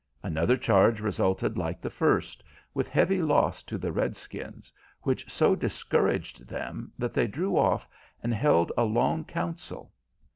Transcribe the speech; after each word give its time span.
Another 0.23 0.57
charge 0.57 0.99
resulted 0.99 1.59
like 1.59 1.79
the 1.79 1.91
first, 1.91 2.43
with 2.73 2.87
heavy 2.87 3.21
loss 3.21 3.61
to 3.61 3.77
the 3.77 3.91
redskins, 3.91 4.73
which 5.03 5.31
so 5.31 5.53
discouraged 5.55 6.47
them 6.47 6.91
that 6.97 7.13
they 7.13 7.27
drew 7.27 7.55
off 7.55 7.87
and 8.23 8.33
held 8.33 8.71
a 8.75 8.83
long 8.83 9.23
council. 9.23 9.91